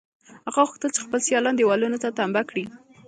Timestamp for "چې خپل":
0.95-1.19